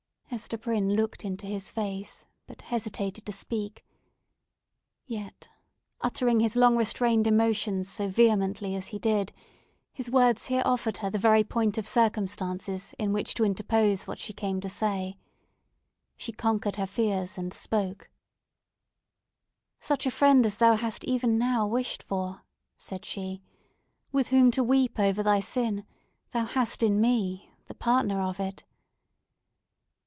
Hester 0.31 0.57
Prynne 0.57 0.95
looked 0.95 1.25
into 1.25 1.45
his 1.45 1.69
face, 1.69 2.25
but 2.47 2.61
hesitated 2.61 3.25
to 3.25 3.33
speak. 3.33 3.85
Yet, 5.05 5.49
uttering 5.99 6.39
his 6.39 6.55
long 6.55 6.77
restrained 6.77 7.27
emotions 7.27 7.89
so 7.89 8.07
vehemently 8.07 8.73
as 8.77 8.87
he 8.87 8.97
did, 8.97 9.33
his 9.91 10.09
words 10.09 10.45
here 10.45 10.61
offered 10.63 10.95
her 10.99 11.09
the 11.09 11.17
very 11.19 11.43
point 11.43 11.77
of 11.77 11.85
circumstances 11.85 12.95
in 12.97 13.11
which 13.11 13.33
to 13.33 13.43
interpose 13.43 14.07
what 14.07 14.19
she 14.19 14.31
came 14.31 14.61
to 14.61 14.69
say. 14.69 15.17
She 16.15 16.31
conquered 16.31 16.77
her 16.77 16.87
fears, 16.87 17.37
and 17.37 17.53
spoke: 17.53 18.09
"Such 19.81 20.05
a 20.05 20.09
friend 20.11 20.45
as 20.45 20.59
thou 20.59 20.77
hast 20.77 21.03
even 21.03 21.37
now 21.37 21.67
wished 21.67 22.03
for," 22.03 22.45
said 22.77 23.03
she, 23.03 23.41
"with 24.13 24.27
whom 24.29 24.49
to 24.51 24.63
weep 24.63 24.97
over 24.97 25.23
thy 25.23 25.41
sin, 25.41 25.83
thou 26.31 26.45
hast 26.45 26.83
in 26.83 27.01
me, 27.01 27.51
the 27.65 27.75
partner 27.75 28.21
of 28.21 28.39
it!" 28.39 28.63